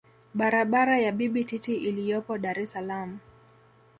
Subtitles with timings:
[0.33, 3.19] Barabara ya Bibi Titi iliyopo Dar es salaam